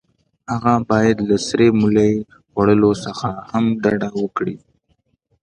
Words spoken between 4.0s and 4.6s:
وکړي.